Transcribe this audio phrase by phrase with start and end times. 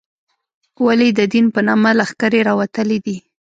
[0.85, 3.17] ولې د دین په نامه لښکرې راوتلې دي.